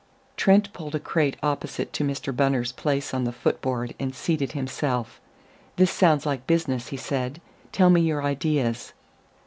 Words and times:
Trent 0.35 0.73
pulled 0.73 0.95
a 0.95 0.99
crate 0.99 1.37
opposite 1.43 1.93
to 1.93 2.03
Mr. 2.03 2.35
Bunner's 2.35 2.71
place 2.71 3.13
on 3.13 3.23
the 3.23 3.31
foot 3.31 3.61
board 3.61 3.93
and 3.99 4.15
seated 4.15 4.53
himself. 4.53 5.21
"This 5.75 5.91
sounds 5.91 6.25
like 6.25 6.47
business," 6.47 6.87
he 6.87 6.97
said. 6.97 7.39
"Tell 7.71 7.91
me 7.91 8.01
your 8.01 8.23
ideas." 8.23 8.93